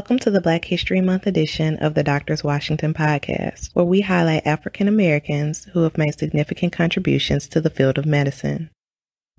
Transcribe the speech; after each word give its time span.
Welcome 0.00 0.18
to 0.20 0.30
the 0.30 0.40
Black 0.40 0.64
History 0.64 1.02
Month 1.02 1.26
edition 1.26 1.76
of 1.76 1.92
the 1.92 2.02
Doctors 2.02 2.42
Washington 2.42 2.94
podcast, 2.94 3.68
where 3.74 3.84
we 3.84 4.00
highlight 4.00 4.46
African 4.46 4.88
Americans 4.88 5.66
who 5.74 5.82
have 5.82 5.98
made 5.98 6.18
significant 6.18 6.72
contributions 6.72 7.46
to 7.48 7.60
the 7.60 7.68
field 7.68 7.98
of 7.98 8.06
medicine. 8.06 8.70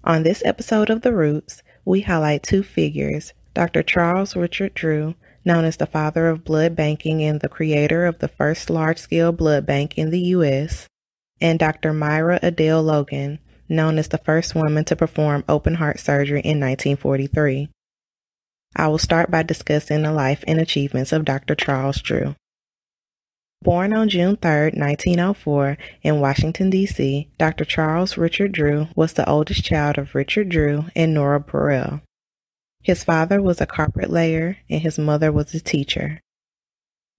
On 0.03 0.21
this 0.21 0.43
episode 0.45 0.91
of 0.91 1.02
The 1.02 1.16
Roots, 1.16 1.63
we 1.83 2.02
highlight 2.02 2.43
two 2.43 2.61
figures 2.61 3.33
Dr. 3.55 3.81
Charles 3.81 4.35
Richard 4.35 4.75
Drew, 4.75 5.16
known 5.43 5.66
as 5.66 5.77
the 5.77 5.88
father 5.88 6.27
of 6.27 6.43
blood 6.43 6.75
banking 6.75 7.23
and 7.23 7.41
the 7.41 7.49
creator 7.49 8.05
of 8.05 8.19
the 8.19 8.27
first 8.27 8.69
large 8.69 8.99
scale 8.99 9.31
blood 9.31 9.66
bank 9.66 9.97
in 9.97 10.11
the 10.11 10.21
U.S., 10.35 10.85
and 11.41 11.57
Dr. 11.57 11.91
Myra 11.91 12.39
Adele 12.43 12.83
Logan, 12.83 13.39
known 13.67 13.97
as 13.97 14.09
the 14.09 14.19
first 14.19 14.53
woman 14.53 14.85
to 14.85 14.95
perform 14.95 15.43
open 15.49 15.73
heart 15.73 15.99
surgery 15.99 16.41
in 16.41 16.59
1943. 16.59 17.67
I 18.75 18.88
will 18.88 18.98
start 18.98 19.30
by 19.30 19.43
discussing 19.43 20.03
the 20.03 20.11
life 20.11 20.43
and 20.48 20.59
achievements 20.59 21.11
of 21.11 21.25
Dr. 21.25 21.55
Charles 21.55 22.02
Drew. 22.02 22.35
Born 23.63 23.94
on 23.94 24.09
June 24.09 24.38
3, 24.38 24.71
1904, 24.73 25.77
in 26.02 26.20
Washington, 26.20 26.71
D.C., 26.71 27.30
Dr. 27.38 27.63
Charles 27.63 28.17
Richard 28.17 28.53
Drew 28.53 28.88
was 28.95 29.13
the 29.13 29.30
oldest 29.30 29.63
child 29.63 29.99
of 29.99 30.16
Richard 30.16 30.49
Drew 30.49 30.85
and 30.95 31.13
Nora 31.13 31.39
Burrell. 31.39 32.02
His 32.81 33.03
father 33.03 33.39
was 33.39 33.61
a 33.61 33.67
carpet 33.67 34.09
layer 34.09 34.58
and 34.67 34.81
his 34.81 34.97
mother 34.97 35.31
was 35.31 35.53
a 35.53 35.59
teacher. 35.59 36.22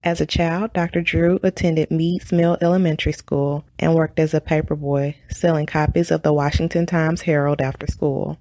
As 0.02 0.20
a 0.20 0.26
child, 0.26 0.72
Dr. 0.72 1.00
Drew 1.00 1.38
attended 1.44 1.92
Meads 1.92 2.32
Mill 2.32 2.58
Elementary 2.60 3.12
School 3.12 3.64
and 3.78 3.94
worked 3.94 4.18
as 4.18 4.34
a 4.34 4.40
paperboy, 4.40 5.14
selling 5.30 5.66
copies 5.66 6.10
of 6.10 6.22
the 6.22 6.32
Washington 6.32 6.86
Times 6.86 7.20
Herald 7.20 7.60
after 7.60 7.86
school. 7.86 8.40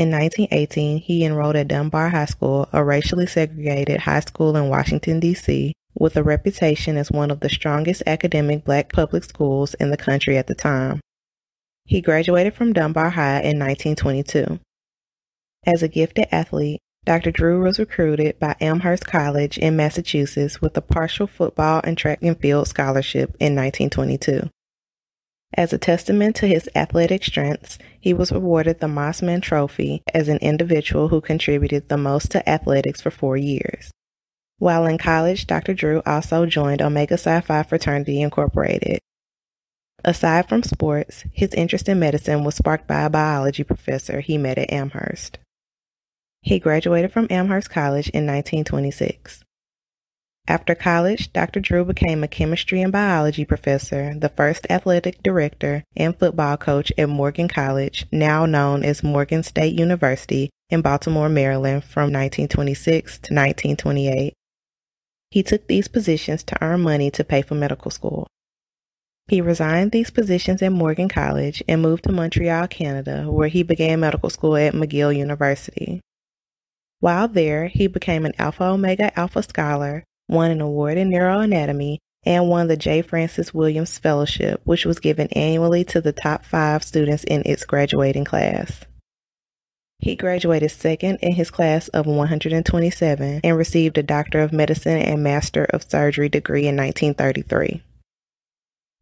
In 0.00 0.10
1918, 0.12 0.96
he 0.96 1.26
enrolled 1.26 1.56
at 1.56 1.68
Dunbar 1.68 2.08
High 2.08 2.24
School, 2.24 2.66
a 2.72 2.82
racially 2.82 3.26
segregated 3.26 4.00
high 4.00 4.20
school 4.20 4.56
in 4.56 4.70
Washington, 4.70 5.20
D.C., 5.20 5.74
with 5.92 6.16
a 6.16 6.22
reputation 6.22 6.96
as 6.96 7.10
one 7.10 7.30
of 7.30 7.40
the 7.40 7.50
strongest 7.50 8.02
academic 8.06 8.64
black 8.64 8.94
public 8.94 9.24
schools 9.24 9.74
in 9.74 9.90
the 9.90 9.98
country 9.98 10.38
at 10.38 10.46
the 10.46 10.54
time. 10.54 11.02
He 11.84 12.00
graduated 12.00 12.54
from 12.54 12.72
Dunbar 12.72 13.10
High 13.10 13.42
in 13.42 13.58
1922. 13.58 14.58
As 15.66 15.82
a 15.82 15.88
gifted 15.88 16.28
athlete, 16.32 16.80
Dr. 17.04 17.30
Drew 17.30 17.62
was 17.62 17.78
recruited 17.78 18.38
by 18.38 18.56
Amherst 18.58 19.06
College 19.06 19.58
in 19.58 19.76
Massachusetts 19.76 20.62
with 20.62 20.74
a 20.78 20.80
partial 20.80 21.26
football 21.26 21.82
and 21.84 21.98
track 21.98 22.20
and 22.22 22.40
field 22.40 22.68
scholarship 22.68 23.36
in 23.38 23.54
1922. 23.54 24.48
As 25.54 25.72
a 25.72 25.78
testament 25.78 26.36
to 26.36 26.46
his 26.46 26.68
athletic 26.76 27.24
strengths, 27.24 27.78
he 27.98 28.14
was 28.14 28.30
awarded 28.30 28.78
the 28.78 28.86
Mossman 28.86 29.42
Trophy 29.42 30.02
as 30.14 30.28
an 30.28 30.38
individual 30.38 31.08
who 31.08 31.20
contributed 31.20 31.88
the 31.88 31.96
most 31.96 32.30
to 32.30 32.48
athletics 32.48 33.00
for 33.00 33.10
four 33.10 33.36
years. 33.36 33.90
While 34.58 34.86
in 34.86 34.98
college, 34.98 35.46
Dr. 35.46 35.74
Drew 35.74 36.02
also 36.06 36.46
joined 36.46 36.82
Omega 36.82 37.18
Psi 37.18 37.40
Phi 37.40 37.62
Fraternity 37.64 38.20
Incorporated. 38.20 39.00
Aside 40.04 40.48
from 40.48 40.62
sports, 40.62 41.24
his 41.32 41.52
interest 41.54 41.88
in 41.88 41.98
medicine 41.98 42.44
was 42.44 42.54
sparked 42.54 42.86
by 42.86 43.02
a 43.02 43.10
biology 43.10 43.64
professor 43.64 44.20
he 44.20 44.38
met 44.38 44.56
at 44.56 44.72
Amherst. 44.72 45.38
He 46.42 46.58
graduated 46.58 47.12
from 47.12 47.26
Amherst 47.28 47.70
College 47.70 48.08
in 48.10 48.26
1926. 48.26 49.42
After 50.50 50.74
college, 50.74 51.32
Dr. 51.32 51.60
Drew 51.60 51.84
became 51.84 52.24
a 52.24 52.28
chemistry 52.28 52.82
and 52.82 52.90
biology 52.90 53.44
professor, 53.44 54.14
the 54.18 54.30
first 54.30 54.66
athletic 54.68 55.22
director, 55.22 55.84
and 55.94 56.18
football 56.18 56.56
coach 56.56 56.90
at 56.98 57.08
Morgan 57.08 57.46
College, 57.46 58.04
now 58.10 58.46
known 58.46 58.82
as 58.82 59.04
Morgan 59.04 59.44
State 59.44 59.78
University 59.78 60.50
in 60.68 60.82
Baltimore, 60.82 61.28
Maryland, 61.28 61.84
from 61.84 62.12
1926 62.12 63.12
to 63.12 63.32
1928. 63.32 64.34
He 65.30 65.44
took 65.44 65.68
these 65.68 65.86
positions 65.86 66.42
to 66.42 66.60
earn 66.60 66.80
money 66.80 67.12
to 67.12 67.22
pay 67.22 67.42
for 67.42 67.54
medical 67.54 67.92
school. 67.92 68.26
He 69.28 69.40
resigned 69.40 69.92
these 69.92 70.10
positions 70.10 70.62
at 70.62 70.72
Morgan 70.72 71.08
College 71.08 71.62
and 71.68 71.80
moved 71.80 72.02
to 72.06 72.12
Montreal, 72.12 72.66
Canada, 72.66 73.30
where 73.30 73.46
he 73.46 73.62
began 73.62 74.00
medical 74.00 74.30
school 74.30 74.56
at 74.56 74.74
McGill 74.74 75.16
University. 75.16 76.00
While 76.98 77.28
there, 77.28 77.68
he 77.68 77.86
became 77.86 78.26
an 78.26 78.34
Alpha 78.36 78.64
Omega 78.64 79.16
Alpha 79.16 79.44
Scholar 79.44 80.02
won 80.30 80.50
an 80.50 80.60
award 80.60 80.96
in 80.96 81.10
neuroanatomy, 81.10 81.98
and 82.24 82.48
won 82.48 82.68
the 82.68 82.76
J. 82.76 83.02
Francis 83.02 83.52
Williams 83.52 83.98
Fellowship, 83.98 84.60
which 84.64 84.84
was 84.84 85.00
given 85.00 85.28
annually 85.28 85.84
to 85.84 86.00
the 86.00 86.12
top 86.12 86.44
five 86.44 86.82
students 86.84 87.24
in 87.24 87.42
its 87.46 87.64
graduating 87.64 88.24
class. 88.24 88.84
He 89.98 90.16
graduated 90.16 90.70
second 90.70 91.18
in 91.20 91.32
his 91.32 91.50
class 91.50 91.88
of 91.88 92.06
127 92.06 93.40
and 93.44 93.56
received 93.56 93.98
a 93.98 94.02
Doctor 94.02 94.40
of 94.40 94.52
Medicine 94.52 94.98
and 94.98 95.22
Master 95.22 95.64
of 95.64 95.84
Surgery 95.88 96.28
degree 96.28 96.66
in 96.66 96.76
1933. 96.76 97.82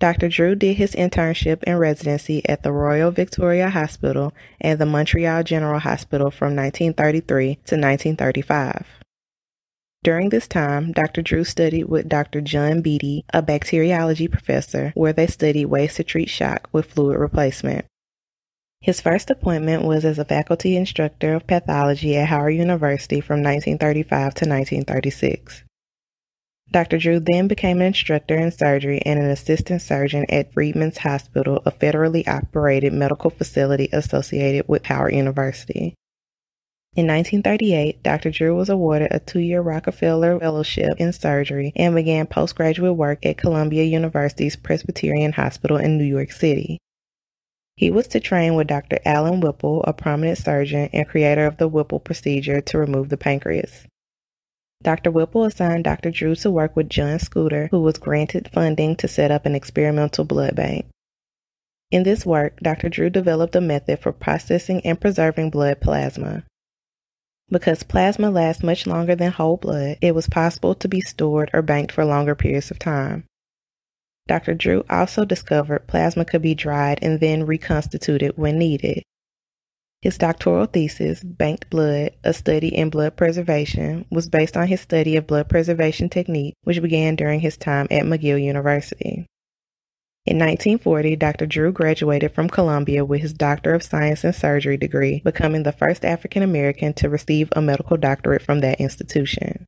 Dr. 0.00 0.28
Drew 0.28 0.54
did 0.54 0.76
his 0.76 0.94
internship 0.94 1.62
and 1.66 1.78
residency 1.78 2.48
at 2.48 2.62
the 2.62 2.72
Royal 2.72 3.10
Victoria 3.10 3.68
Hospital 3.68 4.32
and 4.60 4.78
the 4.78 4.86
Montreal 4.86 5.42
General 5.42 5.80
Hospital 5.80 6.30
from 6.30 6.54
1933 6.54 7.54
to 7.54 7.76
1935. 7.76 8.86
During 10.04 10.28
this 10.28 10.46
time, 10.46 10.92
Dr. 10.92 11.22
Drew 11.22 11.44
studied 11.44 11.84
with 11.84 12.08
Dr. 12.08 12.40
John 12.40 12.82
Beattie, 12.82 13.24
a 13.34 13.42
bacteriology 13.42 14.28
professor, 14.28 14.92
where 14.94 15.12
they 15.12 15.26
studied 15.26 15.66
ways 15.66 15.94
to 15.94 16.04
treat 16.04 16.30
shock 16.30 16.68
with 16.72 16.92
fluid 16.92 17.18
replacement. 17.18 17.84
His 18.80 19.00
first 19.00 19.28
appointment 19.28 19.82
was 19.82 20.04
as 20.04 20.18
a 20.18 20.24
faculty 20.24 20.76
instructor 20.76 21.34
of 21.34 21.48
pathology 21.48 22.16
at 22.16 22.28
Howard 22.28 22.54
University 22.54 23.20
from 23.20 23.42
1935 23.42 24.34
to 24.34 24.48
1936. 24.48 25.64
Dr. 26.70 26.98
Drew 26.98 27.18
then 27.18 27.48
became 27.48 27.80
an 27.80 27.88
instructor 27.88 28.36
in 28.36 28.52
surgery 28.52 29.00
and 29.04 29.18
an 29.18 29.30
assistant 29.30 29.82
surgeon 29.82 30.26
at 30.28 30.52
Freedmen's 30.52 30.98
Hospital, 30.98 31.60
a 31.64 31.72
federally 31.72 32.28
operated 32.28 32.92
medical 32.92 33.30
facility 33.30 33.88
associated 33.92 34.68
with 34.68 34.86
Howard 34.86 35.14
University. 35.14 35.94
In 36.98 37.06
1938, 37.06 38.02
Dr. 38.02 38.32
Drew 38.32 38.56
was 38.56 38.68
awarded 38.68 39.12
a 39.12 39.20
two 39.20 39.38
year 39.38 39.60
Rockefeller 39.60 40.36
Fellowship 40.40 40.94
in 40.98 41.12
Surgery 41.12 41.72
and 41.76 41.94
began 41.94 42.26
postgraduate 42.26 42.96
work 42.96 43.24
at 43.24 43.38
Columbia 43.38 43.84
University's 43.84 44.56
Presbyterian 44.56 45.30
Hospital 45.30 45.76
in 45.76 45.96
New 45.96 46.02
York 46.02 46.32
City. 46.32 46.80
He 47.76 47.92
was 47.92 48.08
to 48.08 48.18
train 48.18 48.56
with 48.56 48.66
Dr. 48.66 48.98
Allen 49.04 49.38
Whipple, 49.38 49.84
a 49.84 49.92
prominent 49.92 50.38
surgeon 50.38 50.90
and 50.92 51.06
creator 51.06 51.46
of 51.46 51.58
the 51.58 51.68
Whipple 51.68 52.00
procedure 52.00 52.60
to 52.62 52.78
remove 52.78 53.10
the 53.10 53.16
pancreas. 53.16 53.86
Dr. 54.82 55.12
Whipple 55.12 55.44
assigned 55.44 55.84
Dr. 55.84 56.10
Drew 56.10 56.34
to 56.34 56.50
work 56.50 56.74
with 56.74 56.90
John 56.90 57.20
Scudder, 57.20 57.68
who 57.70 57.80
was 57.80 57.98
granted 57.98 58.50
funding 58.52 58.96
to 58.96 59.06
set 59.06 59.30
up 59.30 59.46
an 59.46 59.54
experimental 59.54 60.24
blood 60.24 60.56
bank. 60.56 60.86
In 61.92 62.02
this 62.02 62.26
work, 62.26 62.58
Dr. 62.58 62.88
Drew 62.88 63.08
developed 63.08 63.54
a 63.54 63.60
method 63.60 64.00
for 64.00 64.10
processing 64.10 64.80
and 64.84 65.00
preserving 65.00 65.50
blood 65.50 65.80
plasma. 65.80 66.42
Because 67.50 67.82
plasma 67.82 68.30
lasts 68.30 68.62
much 68.62 68.86
longer 68.86 69.16
than 69.16 69.32
whole 69.32 69.56
blood, 69.56 69.96
it 70.02 70.14
was 70.14 70.28
possible 70.28 70.74
to 70.74 70.88
be 70.88 71.00
stored 71.00 71.50
or 71.54 71.62
banked 71.62 71.92
for 71.92 72.04
longer 72.04 72.34
periods 72.34 72.70
of 72.70 72.78
time. 72.78 73.24
Dr. 74.26 74.54
Drew 74.54 74.84
also 74.90 75.24
discovered 75.24 75.86
plasma 75.86 76.26
could 76.26 76.42
be 76.42 76.54
dried 76.54 76.98
and 77.00 77.18
then 77.18 77.46
reconstituted 77.46 78.36
when 78.36 78.58
needed. 78.58 79.02
His 80.02 80.18
doctoral 80.18 80.66
thesis, 80.66 81.24
Banked 81.24 81.70
Blood, 81.70 82.10
a 82.22 82.32
study 82.32 82.68
in 82.68 82.90
blood 82.90 83.16
preservation, 83.16 84.04
was 84.10 84.28
based 84.28 84.56
on 84.56 84.68
his 84.68 84.80
study 84.80 85.16
of 85.16 85.26
blood 85.26 85.48
preservation 85.48 86.08
technique, 86.08 86.54
which 86.62 86.82
began 86.82 87.16
during 87.16 87.40
his 87.40 87.56
time 87.56 87.88
at 87.90 88.04
McGill 88.04 88.40
University. 88.40 89.26
In 90.28 90.36
1940, 90.36 91.16
Dr. 91.16 91.46
Drew 91.46 91.72
graduated 91.72 92.34
from 92.34 92.50
Columbia 92.50 93.02
with 93.02 93.22
his 93.22 93.32
Doctor 93.32 93.72
of 93.72 93.82
Science 93.82 94.24
in 94.24 94.34
Surgery 94.34 94.76
degree, 94.76 95.22
becoming 95.24 95.62
the 95.62 95.72
first 95.72 96.04
African 96.04 96.42
American 96.42 96.92
to 96.94 97.08
receive 97.08 97.48
a 97.52 97.62
medical 97.62 97.96
doctorate 97.96 98.42
from 98.42 98.60
that 98.60 98.78
institution. 98.78 99.64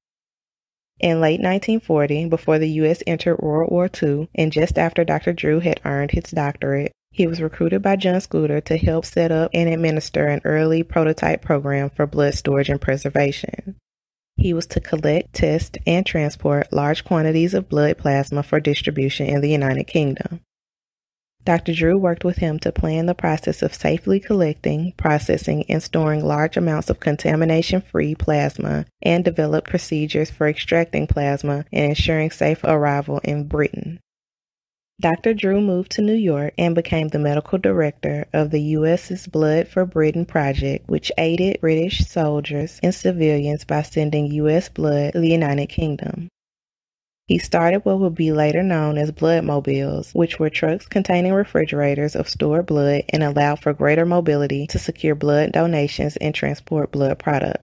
In 0.99 1.19
late 1.19 1.41
1940, 1.41 2.27
before 2.27 2.59
the 2.59 2.69
U.S. 2.73 3.03
entered 3.07 3.39
World 3.39 3.71
War 3.73 3.89
II, 4.03 4.29
and 4.35 4.53
just 4.53 4.77
after 4.77 5.03
Dr. 5.03 5.33
Drew 5.33 5.61
had 5.61 5.81
earned 5.87 6.11
his 6.11 6.25
doctorate, 6.25 6.93
he 7.11 7.27
was 7.27 7.41
recruited 7.41 7.81
by 7.81 7.97
John 7.97 8.21
Scudder 8.21 8.61
to 8.61 8.77
help 8.77 9.07
set 9.07 9.33
up 9.33 9.51
and 9.55 9.67
administer 9.67 10.27
an 10.27 10.43
early 10.45 10.83
prototype 10.83 11.41
program 11.41 11.89
for 11.89 12.07
blood 12.07 12.35
storage 12.35 12.69
and 12.69 12.83
preservation. 12.83 13.77
He 14.37 14.53
was 14.53 14.67
to 14.67 14.81
collect, 14.81 15.33
test, 15.33 15.79
and 15.87 16.05
transport 16.05 16.71
large 16.71 17.03
quantities 17.03 17.55
of 17.55 17.71
blood 17.71 17.97
plasma 17.97 18.43
for 18.43 18.61
distribution 18.61 19.27
in 19.27 19.41
the 19.41 19.49
United 19.49 19.85
Kingdom. 19.85 20.43
Dr. 21.45 21.73
Drew 21.73 21.97
worked 21.97 22.25
with 22.25 22.37
him 22.37 22.59
to 22.61 22.71
plan 22.71 23.07
the 23.07 23.15
process 23.15 23.63
of 23.63 23.75
safely 23.75 24.21
collecting, 24.21 24.93
processing, 24.97 25.65
and 25.69 25.83
storing 25.83 26.25
large 26.25 26.57
amounts 26.57 26.91
of 26.91 27.01
contamination 27.01 27.81
free 27.81 28.15
plasma 28.15 28.85
and 29.01 29.25
developed 29.25 29.69
procedures 29.69 30.31
for 30.31 30.49
extracting 30.49 31.07
plasma 31.07 31.65
and 31.73 31.87
ensuring 31.87 32.31
safe 32.31 32.63
arrival 32.65 33.21
in 33.25 33.49
Britain. 33.49 34.01
Dr. 35.01 35.33
Drew 35.33 35.63
moved 35.63 35.93
to 35.93 36.03
New 36.03 36.13
York 36.13 36.53
and 36.59 36.75
became 36.75 37.09
the 37.09 37.19
medical 37.19 37.57
director 37.57 38.27
of 38.35 38.51
the 38.51 38.61
U.S.'s 38.61 39.27
Blood 39.27 39.67
for 39.67 39.87
Britain 39.87 40.27
project, 40.27 40.91
which 40.91 41.11
aided 41.17 41.59
British 41.63 42.07
soldiers 42.07 42.79
and 42.83 42.95
civilians 42.95 43.65
by 43.65 43.81
sending 43.81 44.27
U.S. 44.27 44.69
blood 44.69 45.15
to 45.15 45.21
the 45.21 45.31
United 45.31 45.69
Kingdom. 45.69 46.29
He 47.31 47.39
started 47.39 47.85
what 47.85 48.01
would 48.01 48.17
be 48.17 48.33
later 48.33 48.61
known 48.61 48.99
as 48.99 49.13
blood 49.13 49.45
mobiles, 49.45 50.11
which 50.13 50.41
were 50.41 50.51
trucks 50.51 50.89
containing 50.89 51.33
refrigerators 51.33 52.17
of 52.17 52.29
stored 52.29 52.67
blood 52.67 53.05
and 53.11 53.23
allowed 53.23 53.61
for 53.61 53.73
greater 53.73 54.05
mobility 54.05 54.67
to 54.67 54.81
secure 54.81 55.15
blood 55.15 55.53
donations 55.53 56.17
and 56.17 56.35
transport 56.35 56.91
blood 56.91 57.21
products. 57.21 57.63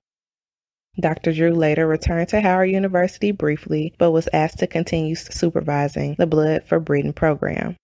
Dr. 0.97 1.33
Drew 1.33 1.51
later 1.51 1.85
returned 1.85 2.29
to 2.29 2.39
Howard 2.39 2.69
University 2.69 3.33
briefly, 3.33 3.93
but 3.97 4.11
was 4.11 4.29
asked 4.31 4.59
to 4.59 4.67
continue 4.67 5.15
supervising 5.15 6.15
the 6.17 6.27
Blood 6.27 6.63
for 6.63 6.79
Britain 6.79 7.11
program. 7.11 7.75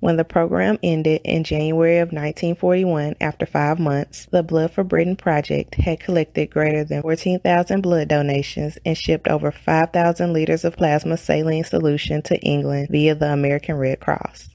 When 0.00 0.16
the 0.16 0.24
program 0.24 0.78
ended 0.82 1.20
in 1.24 1.44
January 1.44 1.98
of 1.98 2.08
1941, 2.08 3.16
after 3.20 3.44
five 3.44 3.78
months, 3.78 4.26
the 4.32 4.42
Blood 4.42 4.72
for 4.72 4.82
Britain 4.82 5.14
project 5.14 5.74
had 5.74 6.00
collected 6.00 6.50
greater 6.50 6.84
than 6.84 7.02
14,000 7.02 7.82
blood 7.82 8.08
donations 8.08 8.78
and 8.86 8.96
shipped 8.96 9.28
over 9.28 9.52
5,000 9.52 10.32
liters 10.32 10.64
of 10.64 10.78
plasma 10.78 11.18
saline 11.18 11.64
solution 11.64 12.22
to 12.22 12.40
England 12.40 12.88
via 12.90 13.14
the 13.14 13.30
American 13.30 13.76
Red 13.76 14.00
Cross. 14.00 14.48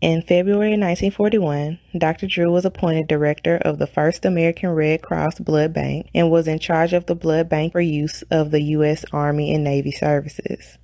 In 0.00 0.22
February 0.22 0.78
1941, 0.78 1.78
Dr. 1.98 2.26
Drew 2.26 2.50
was 2.50 2.64
appointed 2.64 3.06
director 3.06 3.56
of 3.56 3.78
the 3.78 3.86
first 3.86 4.24
American 4.24 4.70
Red 4.70 5.02
Cross 5.02 5.40
blood 5.40 5.74
bank 5.74 6.08
and 6.14 6.30
was 6.30 6.48
in 6.48 6.58
charge 6.58 6.94
of 6.94 7.04
the 7.04 7.16
blood 7.16 7.50
bank 7.50 7.72
for 7.72 7.80
use 7.82 8.22
of 8.30 8.50
the 8.50 8.62
U.S. 8.62 9.04
Army 9.12 9.52
and 9.52 9.62
Navy 9.62 9.90
services. 9.90 10.78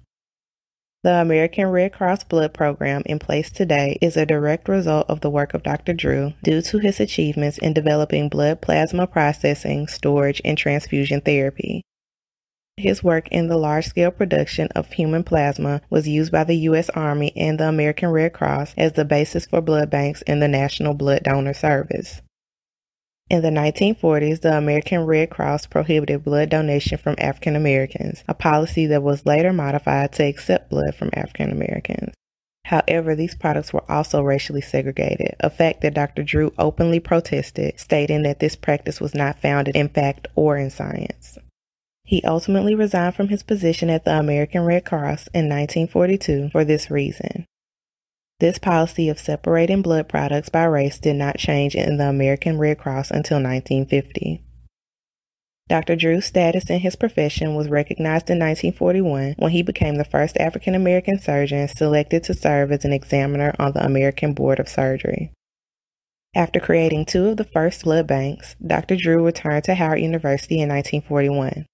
The 1.04 1.20
American 1.20 1.66
Red 1.66 1.92
Cross 1.92 2.24
blood 2.24 2.54
program 2.54 3.02
in 3.04 3.18
place 3.18 3.50
today 3.50 3.98
is 4.00 4.16
a 4.16 4.24
direct 4.24 4.70
result 4.70 5.04
of 5.10 5.20
the 5.20 5.28
work 5.28 5.52
of 5.52 5.62
Dr. 5.62 5.92
Drew 5.92 6.32
due 6.42 6.62
to 6.62 6.78
his 6.78 6.98
achievements 6.98 7.58
in 7.58 7.74
developing 7.74 8.30
blood 8.30 8.62
plasma 8.62 9.06
processing, 9.06 9.86
storage, 9.86 10.40
and 10.46 10.56
transfusion 10.56 11.20
therapy. 11.20 11.82
His 12.78 13.04
work 13.04 13.28
in 13.28 13.48
the 13.48 13.58
large 13.58 13.84
scale 13.84 14.12
production 14.12 14.68
of 14.74 14.90
human 14.92 15.24
plasma 15.24 15.82
was 15.90 16.08
used 16.08 16.32
by 16.32 16.44
the 16.44 16.56
U.S. 16.70 16.88
Army 16.88 17.34
and 17.36 17.60
the 17.60 17.68
American 17.68 18.08
Red 18.08 18.32
Cross 18.32 18.72
as 18.78 18.94
the 18.94 19.04
basis 19.04 19.44
for 19.44 19.60
blood 19.60 19.90
banks 19.90 20.22
in 20.22 20.40
the 20.40 20.48
National 20.48 20.94
Blood 20.94 21.24
Donor 21.24 21.52
Service. 21.52 22.22
In 23.30 23.40
the 23.40 23.48
1940s, 23.48 24.42
the 24.42 24.56
American 24.56 25.06
Red 25.06 25.30
Cross 25.30 25.66
prohibited 25.66 26.24
blood 26.24 26.50
donation 26.50 26.98
from 26.98 27.14
African 27.18 27.56
Americans, 27.56 28.22
a 28.28 28.34
policy 28.34 28.86
that 28.86 29.02
was 29.02 29.24
later 29.24 29.52
modified 29.52 30.12
to 30.14 30.24
accept 30.24 30.68
blood 30.68 30.94
from 30.94 31.10
African 31.14 31.50
Americans. 31.50 32.12
However, 32.66 33.14
these 33.14 33.34
products 33.34 33.72
were 33.72 33.90
also 33.90 34.22
racially 34.22 34.60
segregated, 34.60 35.36
a 35.40 35.48
fact 35.48 35.80
that 35.82 35.94
Dr. 35.94 36.22
Drew 36.22 36.52
openly 36.58 37.00
protested, 37.00 37.78
stating 37.78 38.22
that 38.22 38.40
this 38.40 38.56
practice 38.56 39.00
was 39.00 39.14
not 39.14 39.40
founded 39.40 39.74
in 39.74 39.88
fact 39.88 40.28
or 40.34 40.56
in 40.56 40.70
science. 40.70 41.38
He 42.04 42.22
ultimately 42.24 42.74
resigned 42.74 43.14
from 43.14 43.28
his 43.28 43.42
position 43.42 43.88
at 43.88 44.04
the 44.04 44.18
American 44.18 44.64
Red 44.64 44.84
Cross 44.84 45.28
in 45.32 45.48
1942 45.48 46.50
for 46.52 46.64
this 46.64 46.90
reason. 46.90 47.46
This 48.40 48.58
policy 48.58 49.08
of 49.08 49.18
separating 49.18 49.80
blood 49.80 50.08
products 50.08 50.48
by 50.48 50.64
race 50.64 50.98
did 50.98 51.16
not 51.16 51.38
change 51.38 51.74
in 51.74 51.98
the 51.98 52.08
American 52.08 52.58
Red 52.58 52.78
Cross 52.78 53.10
until 53.10 53.36
1950. 53.36 54.42
Dr. 55.68 55.96
Drew's 55.96 56.26
status 56.26 56.68
in 56.68 56.80
his 56.80 56.96
profession 56.96 57.54
was 57.54 57.68
recognized 57.68 58.28
in 58.28 58.38
1941 58.38 59.36
when 59.38 59.50
he 59.50 59.62
became 59.62 59.94
the 59.94 60.04
first 60.04 60.36
African 60.36 60.74
American 60.74 61.18
surgeon 61.18 61.68
selected 61.68 62.24
to 62.24 62.34
serve 62.34 62.70
as 62.70 62.84
an 62.84 62.92
examiner 62.92 63.54
on 63.58 63.72
the 63.72 63.84
American 63.84 64.34
Board 64.34 64.60
of 64.60 64.68
Surgery. 64.68 65.32
After 66.34 66.58
creating 66.58 67.06
two 67.06 67.28
of 67.28 67.36
the 67.36 67.44
first 67.44 67.84
blood 67.84 68.08
banks, 68.08 68.56
Dr. 68.66 68.96
Drew 68.96 69.24
returned 69.24 69.64
to 69.64 69.74
Howard 69.76 70.00
University 70.00 70.56
in 70.60 70.68
1941. 70.68 71.66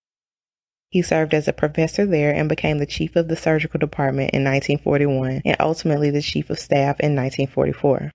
He 0.90 1.02
served 1.02 1.34
as 1.34 1.46
a 1.46 1.52
professor 1.52 2.04
there 2.04 2.34
and 2.34 2.48
became 2.48 2.78
the 2.78 2.86
chief 2.86 3.14
of 3.14 3.28
the 3.28 3.36
surgical 3.36 3.78
department 3.78 4.32
in 4.32 4.42
1941 4.42 5.42
and 5.44 5.56
ultimately 5.60 6.10
the 6.10 6.20
chief 6.20 6.50
of 6.50 6.58
staff 6.58 6.98
in 6.98 7.14
1944. 7.14 8.10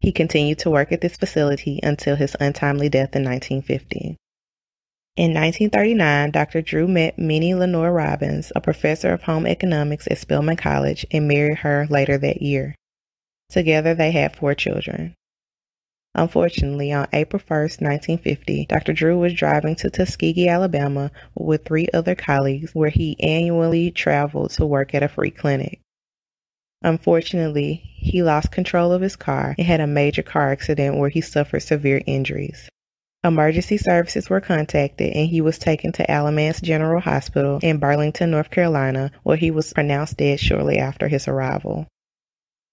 He 0.00 0.12
continued 0.12 0.58
to 0.60 0.70
work 0.70 0.92
at 0.92 1.00
this 1.00 1.16
facility 1.16 1.80
until 1.82 2.16
his 2.16 2.36
untimely 2.38 2.88
death 2.88 3.16
in 3.16 3.24
1950. 3.24 4.16
In 5.16 5.34
1939, 5.34 6.30
Dr. 6.30 6.62
Drew 6.62 6.86
met 6.86 7.18
Minnie 7.18 7.54
Lenore 7.54 7.92
Robbins, 7.92 8.52
a 8.54 8.60
professor 8.60 9.12
of 9.12 9.22
home 9.22 9.46
economics 9.46 10.06
at 10.10 10.18
Spelman 10.18 10.56
College, 10.56 11.04
and 11.10 11.28
married 11.28 11.58
her 11.58 11.86
later 11.90 12.16
that 12.18 12.40
year. 12.40 12.74
Together, 13.50 13.94
they 13.94 14.12
had 14.12 14.36
four 14.36 14.54
children. 14.54 15.14
Unfortunately, 16.14 16.92
on 16.92 17.06
April 17.12 17.40
1, 17.46 17.60
1950, 17.60 18.66
Dr. 18.66 18.92
Drew 18.92 19.18
was 19.18 19.32
driving 19.32 19.76
to 19.76 19.90
Tuskegee, 19.90 20.48
Alabama 20.48 21.10
with 21.34 21.64
three 21.64 21.88
other 21.94 22.14
colleagues 22.14 22.74
where 22.74 22.90
he 22.90 23.16
annually 23.20 23.90
traveled 23.92 24.50
to 24.52 24.66
work 24.66 24.94
at 24.94 25.04
a 25.04 25.08
free 25.08 25.30
clinic. 25.30 25.80
Unfortunately, 26.82 27.74
he 27.74 28.22
lost 28.22 28.50
control 28.50 28.92
of 28.92 29.02
his 29.02 29.14
car 29.14 29.54
and 29.56 29.66
had 29.66 29.80
a 29.80 29.86
major 29.86 30.22
car 30.22 30.50
accident 30.50 30.96
where 30.96 31.10
he 31.10 31.20
suffered 31.20 31.60
severe 31.60 32.02
injuries. 32.06 32.68
Emergency 33.22 33.76
services 33.76 34.30
were 34.30 34.40
contacted 34.40 35.12
and 35.12 35.28
he 35.28 35.42
was 35.42 35.58
taken 35.58 35.92
to 35.92 36.10
Alamance 36.10 36.60
General 36.60 37.02
Hospital 37.02 37.60
in 37.62 37.78
Burlington, 37.78 38.30
North 38.30 38.50
Carolina, 38.50 39.10
where 39.24 39.36
he 39.36 39.50
was 39.50 39.74
pronounced 39.74 40.16
dead 40.16 40.40
shortly 40.40 40.78
after 40.78 41.06
his 41.06 41.28
arrival. 41.28 41.86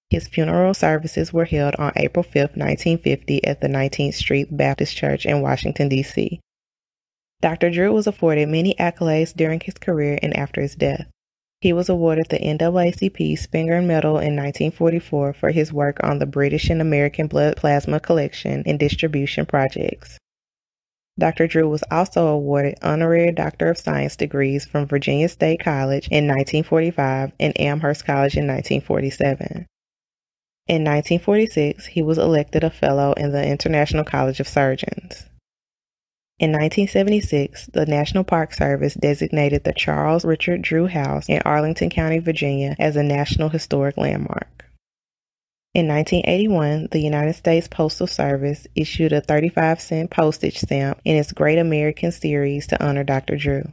His 0.09 0.27
funeral 0.27 0.73
services 0.73 1.33
were 1.33 1.45
held 1.45 1.75
on 1.75 1.91
April 1.97 2.23
5, 2.23 2.33
1950 2.33 3.43
at 3.43 3.59
the 3.59 3.67
19th 3.67 4.13
Street 4.13 4.55
Baptist 4.55 4.95
Church 4.95 5.25
in 5.25 5.41
Washington, 5.41 5.89
D.C. 5.89 6.39
Dr. 7.41 7.69
Drew 7.69 7.93
was 7.93 8.07
afforded 8.07 8.47
many 8.49 8.73
accolades 8.79 9.35
during 9.35 9.59
his 9.59 9.75
career 9.75 10.17
and 10.23 10.35
after 10.35 10.61
his 10.61 10.75
death. 10.75 11.07
He 11.59 11.73
was 11.73 11.89
awarded 11.89 12.27
the 12.29 12.39
NAACP 12.39 13.33
Spingarn 13.33 13.85
Medal 13.85 14.17
in 14.17 14.35
1944 14.35 15.33
for 15.33 15.51
his 15.51 15.73
work 15.73 15.99
on 16.03 16.19
the 16.19 16.25
British 16.25 16.69
and 16.69 16.81
American 16.81 17.27
blood 17.27 17.57
plasma 17.57 17.99
collection 17.99 18.63
and 18.65 18.79
distribution 18.79 19.45
projects. 19.45 20.17
Dr. 21.19 21.47
Drew 21.47 21.67
was 21.67 21.83
also 21.89 22.27
awarded 22.27 22.77
honorary 22.83 23.31
Doctor 23.31 23.71
of 23.71 23.77
Science 23.77 24.15
degrees 24.15 24.65
from 24.65 24.85
Virginia 24.85 25.27
State 25.27 25.59
College 25.59 26.07
in 26.09 26.27
1945 26.27 27.33
and 27.39 27.59
Amherst 27.59 28.05
College 28.05 28.37
in 28.37 28.47
1947. 28.47 29.65
In 30.67 30.83
1946, 30.83 31.85
he 31.85 32.01
was 32.01 32.17
elected 32.17 32.65
a 32.65 32.69
fellow 32.69 33.13
in 33.13 33.31
the 33.31 33.45
International 33.45 34.03
College 34.03 34.41
of 34.41 34.49
Surgeons. 34.49 35.23
In 36.39 36.51
1976, 36.51 37.67
the 37.67 37.85
National 37.85 38.25
Park 38.25 38.53
Service 38.53 38.93
designated 38.93 39.63
the 39.63 39.71
Charles 39.71 40.25
Richard 40.25 40.61
Drew 40.61 40.85
House 40.85 41.29
in 41.29 41.41
Arlington 41.45 41.89
County, 41.89 42.19
Virginia 42.19 42.75
as 42.79 42.97
a 42.97 43.01
National 43.01 43.47
Historic 43.47 43.95
Landmark. 43.95 44.65
In 45.73 45.87
1981, 45.87 46.89
the 46.91 46.99
United 46.99 47.35
States 47.35 47.69
Postal 47.69 48.05
Service 48.05 48.67
issued 48.75 49.13
a 49.13 49.21
35 49.21 49.79
cent 49.79 50.11
postage 50.11 50.57
stamp 50.57 50.99
in 51.05 51.15
its 51.15 51.31
Great 51.31 51.59
American 51.59 52.11
series 52.11 52.67
to 52.67 52.85
honor 52.85 53.05
Dr. 53.05 53.37
Drew. 53.37 53.71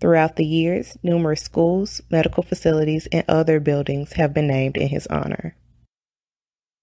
Throughout 0.00 0.34
the 0.34 0.46
years, 0.46 0.98
numerous 1.04 1.42
schools, 1.42 2.00
medical 2.10 2.42
facilities, 2.42 3.06
and 3.12 3.24
other 3.28 3.60
buildings 3.60 4.14
have 4.14 4.34
been 4.34 4.48
named 4.48 4.76
in 4.76 4.88
his 4.88 5.06
honor. 5.06 5.54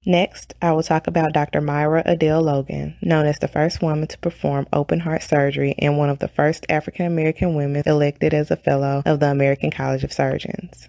Next, 0.07 0.53
I 0.61 0.71
will 0.71 0.83
talk 0.83 1.07
about 1.07 1.33
Dr. 1.33 1.61
Myra 1.61 2.03
Adele 2.05 2.43
Logan, 2.43 2.95
known 3.01 3.25
as 3.25 3.39
the 3.39 3.47
first 3.47 3.81
woman 3.81 4.07
to 4.07 4.17
perform 4.19 4.67
open 4.71 4.99
heart 4.99 5.23
surgery 5.23 5.73
and 5.79 5.97
one 5.97 6.11
of 6.11 6.19
the 6.19 6.27
first 6.27 6.65
African 6.69 7.07
American 7.07 7.55
women 7.55 7.81
elected 7.87 8.31
as 8.33 8.51
a 8.51 8.55
fellow 8.55 9.01
of 9.03 9.19
the 9.19 9.31
American 9.31 9.71
College 9.71 10.03
of 10.03 10.13
Surgeons. 10.13 10.87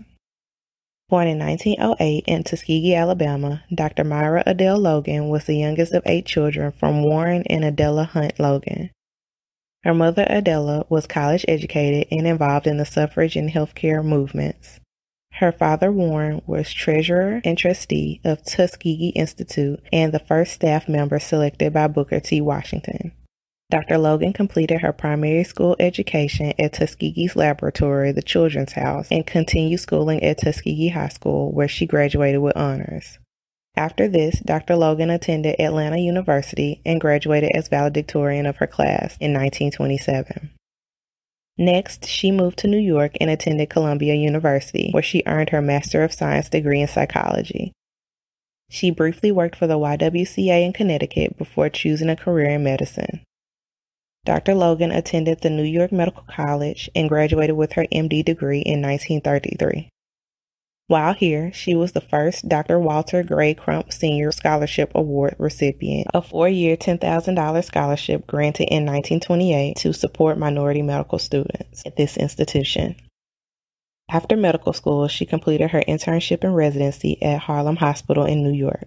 Born 1.08 1.28
in 1.28 1.38
1908 1.38 2.25
in 2.26 2.44
Tuskegee, 2.44 2.94
Alabama, 2.94 3.62
Dr. 3.75 4.04
Myra 4.04 4.42
Adele 4.44 4.78
Logan 4.78 5.28
was 5.28 5.44
the 5.44 5.56
youngest 5.56 5.94
of 5.94 6.02
eight 6.04 6.26
children 6.26 6.73
from 6.73 7.02
Warren 7.02 7.44
and 7.49 7.64
Adela 7.64 8.04
Hunt 8.04 8.38
Logan. 8.38 8.90
Her 9.85 9.94
mother, 9.94 10.26
Adela, 10.28 10.85
was 10.90 11.06
college 11.06 11.44
educated 11.46 12.08
and 12.11 12.26
involved 12.26 12.66
in 12.66 12.76
the 12.76 12.85
suffrage 12.85 13.37
and 13.37 13.49
healthcare 13.49 14.04
movements. 14.04 14.80
Her 15.38 15.52
father, 15.52 15.93
Warren, 15.93 16.40
was 16.47 16.73
treasurer 16.73 17.43
and 17.45 17.59
trustee 17.59 18.23
of 18.25 18.43
Tuskegee 18.43 19.12
Institute 19.14 19.83
and 19.93 20.11
the 20.11 20.19
first 20.19 20.55
staff 20.55 20.88
member 20.88 21.19
selected 21.19 21.75
by 21.75 21.88
Booker 21.88 22.21
T. 22.21 22.40
Washington. 22.40 23.12
Dr. 23.69 23.99
Logan 23.99 24.33
completed 24.33 24.81
her 24.81 24.95
primary 24.95 25.45
school 25.45 25.76
education 25.78 26.55
at 26.59 26.73
Tuskegee's 26.73 27.37
laboratory, 27.37 28.12
the 28.12 28.23
Children's 28.23 28.73
House, 28.73 29.09
and 29.11 29.26
continued 29.26 29.81
schooling 29.81 30.23
at 30.23 30.38
Tuskegee 30.38 30.88
High 30.88 31.09
School, 31.09 31.52
where 31.52 31.69
she 31.69 31.85
graduated 31.85 32.40
with 32.40 32.57
honors. 32.57 33.19
After 33.76 34.09
this, 34.09 34.40
Dr. 34.40 34.76
Logan 34.76 35.11
attended 35.11 35.61
Atlanta 35.61 35.99
University 35.99 36.81
and 36.87 36.99
graduated 36.99 37.50
as 37.55 37.69
valedictorian 37.69 38.47
of 38.47 38.57
her 38.57 38.66
class 38.66 39.19
in 39.21 39.35
1927. 39.35 40.49
Next, 41.59 42.07
she 42.07 42.31
moved 42.31 42.59
to 42.59 42.69
New 42.69 42.79
York 42.79 43.13
and 43.21 43.31
attended 43.31 43.71
Columbia 43.71 44.15
University, 44.15 44.91
where 44.91 45.03
she 45.03 45.23
earned 45.27 45.51
her 45.51 45.63
Master 45.63 46.03
of 46.03 46.13
Science 46.13 46.51
degree 46.51 46.83
in 46.83 46.89
psychology. 46.89 47.73
She 48.69 48.91
briefly 48.91 49.33
worked 49.33 49.57
for 49.57 49.67
the 49.67 49.79
YWCA 49.79 50.65
in 50.65 50.73
Connecticut 50.73 51.39
before 51.39 51.71
choosing 51.71 52.11
a 52.11 52.17
career 52.17 52.51
in 52.51 52.65
medicine. 52.65 53.23
Dr. 54.27 54.55
Logan 54.55 54.91
attended 54.91 55.41
the 55.41 55.51
New 55.51 55.63
York 55.63 55.93
Medical 55.93 56.25
College 56.25 56.91
and 56.95 57.09
graduated 57.09 57.57
with 57.57 57.73
her 57.73 57.87
MD 57.93 58.25
degree 58.25 58.59
in 58.59 58.83
1933. 58.83 59.89
While 60.88 61.14
here, 61.14 61.52
she 61.52 61.75
was 61.75 61.93
the 61.93 62.00
first 62.00 62.49
Dr. 62.49 62.78
Walter 62.78 63.25
Gray 63.25 63.55
Crump 63.55 63.93
Senior 63.93 64.31
Scholarship 64.31 64.93
Award 64.95 65.35
recipient, 65.37 66.07
a 66.14 66.23
four 66.23 66.49
year 66.49 66.76
$10,000 66.76 67.64
scholarship 67.64 68.25
granted 68.28 68.69
in 68.69 68.87
1928 68.87 69.76
to 69.78 69.93
support 69.93 70.38
minority 70.38 70.83
medical 70.83 71.19
students 71.19 71.83
at 71.85 71.97
this 71.97 72.16
institution. 72.16 72.95
After 74.09 74.37
medical 74.37 74.73
school, 74.73 75.09
she 75.09 75.26
completed 75.26 75.73
her 75.73 75.83
internship 75.88 76.45
and 76.45 76.55
residency 76.55 77.21
at 77.21 77.40
Harlem 77.40 77.76
Hospital 77.76 78.25
in 78.25 78.45
New 78.45 78.52
York. 78.52 78.87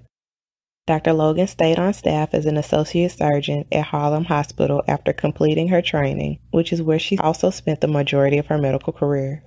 Dr. 0.88 1.12
Logan 1.12 1.48
stayed 1.48 1.78
on 1.78 1.94
staff 1.94 2.34
as 2.34 2.46
an 2.46 2.56
associate 2.56 3.12
surgeon 3.12 3.66
at 3.74 3.84
Harlem 3.84 4.24
Hospital 4.24 4.82
after 4.88 5.12
completing 5.12 5.68
her 5.68 5.82
training, 5.82 6.40
which 6.52 6.72
is 6.72 6.82
where 6.82 6.98
she 6.98 7.18
also 7.18 7.50
spent 7.50 7.82
the 7.82 7.88
majority 7.90 8.38
of 8.38 8.48
her 8.48 8.58
medical 8.58 8.94
career. 8.94 9.44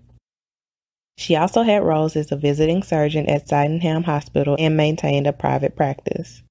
She 1.16 1.36
also 1.36 1.62
had 1.62 1.82
roles 1.82 2.16
as 2.16 2.32
a 2.32 2.36
visiting 2.36 2.82
surgeon 2.82 3.28
at 3.28 3.48
Sydenham 3.48 4.04
Hospital 4.04 4.56
and 4.58 4.76
maintained 4.76 5.26
a 5.26 5.32
private 5.32 5.76
practice. 5.76 6.42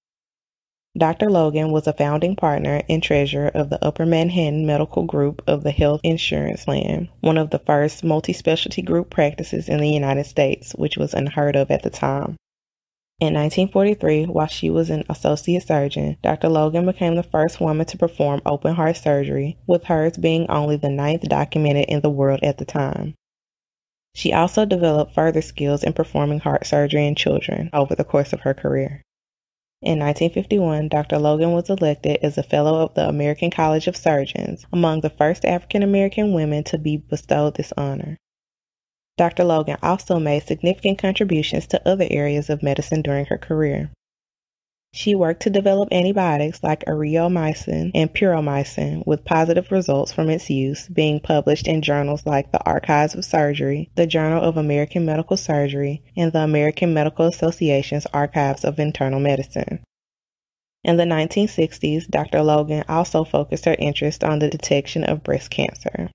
Dr. 0.98 1.30
Logan 1.30 1.72
was 1.72 1.88
a 1.88 1.94
founding 1.94 2.36
partner 2.36 2.82
and 2.89 3.01
treasurer 3.01 3.48
of 3.48 3.70
the 3.70 3.84
Upper 3.84 4.06
Manhattan 4.06 4.65
Medical 4.65 5.03
Group 5.03 5.41
of 5.48 5.63
the 5.63 5.72
Health 5.72 6.01
Insurance 6.03 6.65
Plan, 6.65 7.08
one 7.22 7.38
of 7.38 7.50
the 7.50 7.60
first 7.60 8.03
multi 8.03 8.34
specialty 8.34 8.82
group 8.82 9.10
practices 9.10 9.70
in 9.70 9.80
the 9.80 9.89
United 9.89 10.25
States, 10.25 10.74
which 10.74 10.98
was 10.98 11.13
unheard 11.13 11.56
of 11.56 11.72
at 11.72 11.84
the 11.84 11.89
time. 11.89 12.36
In 13.22 13.36
1943, 13.36 14.25
while 14.25 14.48
she 14.48 14.70
was 14.70 14.89
an 14.89 15.06
associate 15.08 15.65
surgeon, 15.65 16.18
Dr. 16.24 16.50
Logan 16.50 16.86
became 16.86 17.15
the 17.15 17.24
first 17.24 17.62
woman 17.62 17.86
to 17.86 17.98
perform 17.98 18.41
open 18.46 18.75
heart 18.75 18.98
surgery, 18.98 19.58
with 19.68 19.86
hers 19.86 20.18
being 20.18 20.50
only 20.50 20.75
the 20.75 20.89
ninth 20.89 21.22
documented 21.22 21.86
in 21.88 22.01
the 22.01 22.10
world 22.10 22.41
at 22.44 22.58
the 22.58 22.65
time. 22.65 23.15
She 24.13 24.34
also 24.34 24.65
developed 24.65 25.15
further 25.15 25.41
skills 25.41 25.84
in 25.84 25.94
performing 25.94 26.39
heart 26.39 26.65
surgery 26.65 27.08
in 27.08 27.15
children 27.15 27.70
over 27.74 27.96
the 27.96 28.03
course 28.03 28.34
of 28.34 28.41
her 28.41 28.53
career. 28.53 29.01
In 29.82 29.98
1951, 29.98 30.89
Dr. 30.89 31.18
Logan 31.18 31.53
was 31.53 31.70
elected 31.70 32.20
as 32.22 32.38
a 32.38 32.44
Fellow 32.44 32.84
of 32.84 32.94
the 32.94 33.08
American 33.08 33.50
College 33.50 33.88
of 33.88 33.98
Surgeons, 33.98 34.65
among 34.72 35.01
the 35.01 35.10
first 35.10 35.44
African 35.44 35.82
American 35.82 36.34
women 36.34 36.63
to 36.65 36.77
be 36.77 36.98
bestowed 36.98 37.56
this 37.56 37.74
honor. 37.75 38.18
Dr. 39.18 39.44
Logan 39.44 39.77
also 39.82 40.20
made 40.20 40.44
significant 40.44 41.00
contributions 41.00 41.65
to 41.68 41.88
other 41.88 42.08
areas 42.12 42.50
of 42.50 42.62
medicine 42.62 43.01
during 43.01 43.25
her 43.25 43.38
career. 43.38 43.91
She 44.93 45.15
worked 45.15 45.43
to 45.43 45.50
develop 45.50 45.88
antibiotics 45.91 46.62
like 46.62 46.83
aureomycin 46.86 47.91
and 47.95 48.13
puromycin 48.13 49.05
with 49.07 49.24
positive 49.24 49.71
results 49.71 50.12
from 50.12 50.29
its 50.29 50.50
use 50.50 50.89
being 50.89 51.21
published 51.21 51.65
in 51.65 51.81
journals 51.81 52.25
like 52.25 52.51
the 52.51 52.63
Archives 52.65 53.15
of 53.15 53.24
Surgery, 53.24 53.89
the 53.95 54.05
Journal 54.05 54.43
of 54.43 54.57
American 54.57 55.05
Medical 55.05 55.38
Surgery, 55.38 56.03
and 56.17 56.33
the 56.33 56.41
American 56.41 56.93
Medical 56.93 57.25
Association's 57.25 58.05
Archives 58.07 58.65
of 58.65 58.79
Internal 58.79 59.21
Medicine. 59.21 59.79
In 60.83 60.98
the 60.98 61.03
1960s, 61.03 62.10
Dr. 62.10 62.41
Logan 62.41 62.83
also 62.89 63.24
focused 63.24 63.65
her 63.65 63.75
interest 63.79 64.25
on 64.25 64.39
the 64.39 64.50
detection 64.50 65.05
of 65.05 65.24
breast 65.24 65.51
cancer. 65.51 66.10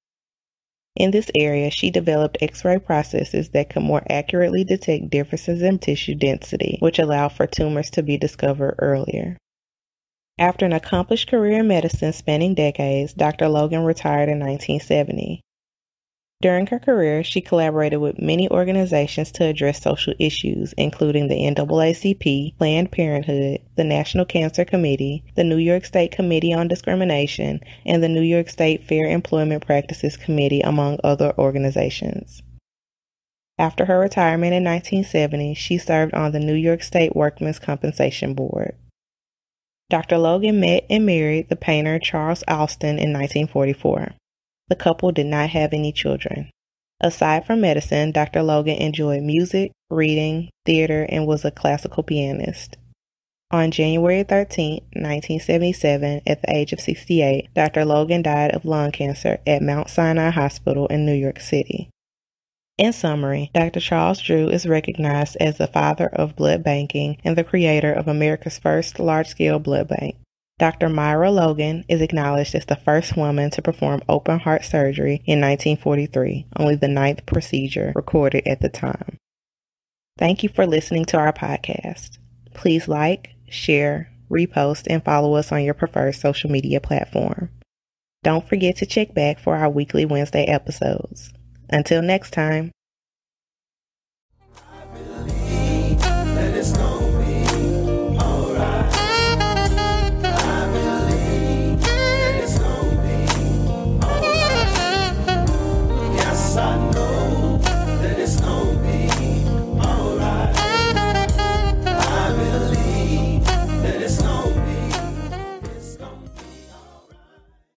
In 0.97 1.11
this 1.11 1.31
area, 1.35 1.71
she 1.71 1.91
developed 1.91 2.38
X-ray 2.41 2.79
processes 2.79 3.50
that 3.50 3.69
could 3.69 3.83
more 3.83 4.03
accurately 4.09 4.65
detect 4.65 5.11
differences 5.11 5.61
in 5.61 5.79
tissue 5.79 6.15
density, 6.15 6.79
which 6.81 6.99
allowed 6.99 7.33
for 7.33 7.47
tumors 7.47 7.91
to 7.91 8.03
be 8.03 8.17
discovered 8.17 8.76
earlier. 8.79 9.37
After 10.38 10.65
an 10.65 10.73
accomplished 10.73 11.29
career 11.29 11.61
in 11.61 11.69
medicine 11.69 12.12
spanning 12.12 12.55
decades, 12.55 13.12
Dr. 13.12 13.49
Logan 13.49 13.85
retired 13.85 14.29
in 14.29 14.41
1970. 14.41 15.43
During 16.43 16.66
her 16.66 16.78
career, 16.78 17.25
she 17.25 17.40
collaborated 17.40 17.99
with 17.99 18.21
many 18.21 18.50
organizations 18.50 19.33
to 19.33 19.45
address 19.45 19.81
social 19.81 20.12
issues, 20.19 20.75
including 20.75 21.28
the 21.28 21.35
NAACP, 21.35 22.59
Planned 22.59 22.93
Parenthood, 22.93 23.61
the 23.76 23.85
National 23.85 24.26
Cancer 24.26 24.66
Committee, 24.66 25.25
the 25.35 25.45
New 25.45 25.57
York 25.57 25.87
State 25.87 26.12
Committee 26.12 26.52
on 26.52 26.69
Discrimination, 26.69 27.61
and 27.87 28.02
the 28.02 28.09
New 28.09 28.21
York 28.21 28.50
State 28.50 28.85
Fair 28.85 29.07
Employment 29.07 29.64
Practices 29.64 30.19
Committee, 30.19 30.61
among 30.61 30.99
other 31.02 31.33
organizations. 31.38 32.43
After 33.59 33.87
her 33.87 33.99
retirement 33.99 34.52
in 34.52 34.62
1970, 34.62 35.55
she 35.55 35.78
served 35.78 36.12
on 36.12 36.33
the 36.33 36.40
New 36.40 36.55
York 36.55 36.83
State 36.83 37.16
Workmen's 37.16 37.59
Compensation 37.59 38.35
Board. 38.35 38.76
Dr. 39.88 40.19
Logan 40.19 40.61
met 40.61 40.85
and 40.90 41.07
married 41.07 41.49
the 41.49 41.57
painter 41.57 41.99
Charles 41.99 42.45
Alston 42.47 42.99
in 42.99 43.14
1944. 43.14 44.12
The 44.68 44.76
couple 44.76 45.12
did 45.12 45.26
not 45.26 45.50
have 45.50 45.73
any 45.73 45.92
children. 45.92 46.50
Aside 47.00 47.46
from 47.46 47.61
medicine, 47.61 48.11
Dr. 48.11 48.42
Logan 48.42 48.76
enjoyed 48.76 49.23
music, 49.23 49.73
reading, 49.90 50.50
theater, 50.64 51.06
and 51.08 51.26
was 51.26 51.44
a 51.44 51.50
classical 51.50 52.02
pianist. 52.02 52.76
On 53.52 53.70
January 53.70 54.25
13, 54.25 54.80
1977, 54.92 56.23
at 56.26 56.42
the 56.42 56.56
age 56.56 56.73
of 56.73 56.80
68, 56.80 57.49
Dr. 57.54 57.85
Logan 57.85 58.23
died 58.23 58.50
of 58.50 58.64
lung 58.64 58.90
cancer 58.90 59.38
at 59.46 59.62
Mount 59.62 59.88
Sinai 59.88 60.30
Hospital 60.30 60.88
in 60.88 61.06
New 61.06 61.14
York 61.14 61.38
City. 61.38 61.90
In 62.76 62.92
summary, 62.92 63.50
Dr. 63.54 63.80
Charles 63.80 64.20
Drew 64.20 64.49
is 64.49 64.66
recognized 64.66 65.37
as 65.40 65.58
the 65.58 65.68
father 65.68 66.08
of 66.08 66.35
blood 66.35 66.64
banking 66.64 67.18
and 67.25 67.37
the 67.38 67.44
creator 67.44 67.92
of 67.92 68.08
America's 68.08 68.58
first 68.58 68.99
large 68.99 69.28
scale 69.28 69.58
blood 69.58 69.88
bank. 69.88 70.16
Dr. 70.59 70.89
Myra 70.89 71.31
Logan 71.31 71.85
is 71.87 72.01
acknowledged 72.01 72.55
as 72.55 72.65
the 72.65 72.77
first 72.77 73.15
woman 73.15 73.51
to 73.51 73.61
perform 73.61 74.01
open 74.09 74.39
heart 74.39 74.65
surgery 74.65 75.23
in 75.27 75.41
1943, 75.41 76.47
only 76.59 76.77
the 76.77 76.89
ninth 76.89 77.27
procedure 77.27 77.93
recorded 77.95 78.47
at 78.47 78.61
the 78.63 78.71
time. 78.71 79.19
Thank 80.19 80.43
you 80.43 80.49
for 80.49 80.67
listening 80.67 81.05
to 81.07 81.19
our 81.19 81.33
podcast. 81.33 82.17
Please 82.55 82.89
like, 82.89 83.35
share, 83.51 84.11
repost, 84.31 84.87
and 84.89 85.05
follow 85.05 85.35
us 85.35 85.53
on 85.53 85.63
your 85.63 85.75
preferred 85.75 86.15
social 86.15 86.51
media 86.51 86.81
platform. 86.81 87.51
Don't 88.23 88.49
forget 88.49 88.77
to 88.79 88.87
check 88.87 89.13
back 89.13 89.39
for 89.39 89.57
our 89.57 89.69
weekly 89.69 90.07
Wednesday 90.07 90.45
episodes. 90.45 91.33
Until 91.69 92.01
next 92.01 92.33
time. 92.33 92.73